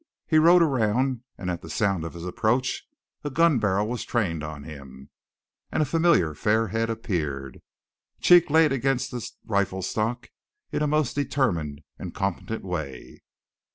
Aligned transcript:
He 0.25 0.39
rode 0.39 0.63
around, 0.63 1.21
and 1.37 1.51
at 1.51 1.61
the 1.61 1.69
sound 1.69 2.03
of 2.05 2.15
his 2.15 2.25
approach 2.25 2.87
a 3.23 3.29
gun 3.29 3.59
barrel 3.59 3.87
was 3.87 4.03
trained 4.03 4.43
on 4.43 4.63
him, 4.63 5.11
and 5.71 5.83
a 5.83 5.85
familiar 5.85 6.33
fair 6.33 6.69
head 6.69 6.89
appeared, 6.89 7.61
cheek 8.19 8.49
laid 8.49 8.71
against 8.71 9.11
the 9.11 9.23
rifle 9.45 9.83
stock 9.83 10.31
in 10.71 10.81
a 10.81 10.87
most 10.87 11.13
determined 11.13 11.81
and 11.99 12.15
competent 12.15 12.63
way. 12.63 13.21